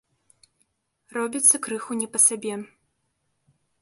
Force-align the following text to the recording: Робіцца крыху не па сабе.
Робіцца 1.17 1.55
крыху 1.67 1.91
не 2.03 2.07
па 2.17 2.25
сабе. 2.27 2.53